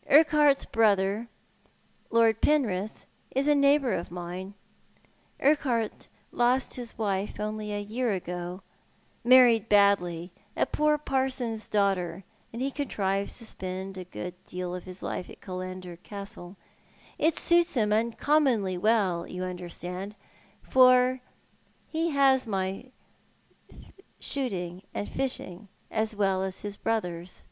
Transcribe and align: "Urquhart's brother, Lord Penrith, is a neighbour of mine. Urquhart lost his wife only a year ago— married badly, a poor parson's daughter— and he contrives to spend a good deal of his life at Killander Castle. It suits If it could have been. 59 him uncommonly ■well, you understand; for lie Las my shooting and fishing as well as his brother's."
"Urquhart's 0.08 0.64
brother, 0.64 1.28
Lord 2.08 2.40
Penrith, 2.40 3.04
is 3.36 3.46
a 3.46 3.54
neighbour 3.54 3.92
of 3.92 4.10
mine. 4.10 4.54
Urquhart 5.38 6.08
lost 6.30 6.76
his 6.76 6.96
wife 6.96 7.38
only 7.38 7.74
a 7.74 7.78
year 7.78 8.12
ago— 8.12 8.62
married 9.22 9.68
badly, 9.68 10.32
a 10.56 10.64
poor 10.64 10.96
parson's 10.96 11.68
daughter— 11.68 12.24
and 12.54 12.62
he 12.62 12.70
contrives 12.70 13.36
to 13.36 13.44
spend 13.44 13.98
a 13.98 14.04
good 14.04 14.32
deal 14.46 14.74
of 14.74 14.84
his 14.84 15.02
life 15.02 15.28
at 15.28 15.42
Killander 15.42 16.02
Castle. 16.02 16.56
It 17.18 17.36
suits 17.36 17.76
If 17.76 17.82
it 17.82 17.84
could 17.84 17.84
have 17.84 17.88
been. 17.90 18.10
59 18.12 18.12
him 18.12 18.12
uncommonly 18.14 18.78
■well, 18.78 19.30
you 19.30 19.42
understand; 19.44 20.14
for 20.62 21.20
lie 21.92 22.02
Las 22.14 22.46
my 22.46 22.90
shooting 24.18 24.84
and 24.94 25.06
fishing 25.06 25.68
as 25.90 26.16
well 26.16 26.42
as 26.42 26.62
his 26.62 26.78
brother's." 26.78 27.42